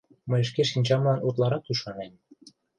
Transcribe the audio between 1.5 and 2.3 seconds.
ӱшанем...